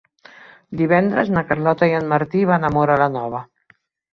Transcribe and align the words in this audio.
Divendres 0.79 1.29
na 1.35 1.45
Carlota 1.51 1.91
i 1.91 1.95
en 1.99 2.09
Martí 2.15 2.43
van 2.53 2.67
a 2.67 2.73
Móra 2.79 2.99
la 3.05 3.11
Nova. 3.19 3.45